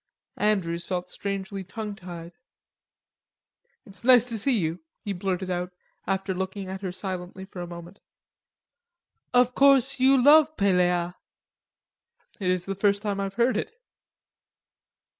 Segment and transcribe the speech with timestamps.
[0.39, 2.31] Andrews felt strangely tongue tied.
[3.85, 5.73] "It's nice to see you," he blurted out,
[6.07, 8.01] after looking at her silently for a moment.
[9.31, 11.13] "Of course you love Pelleas."
[12.39, 13.73] "It is the first time I've heard it."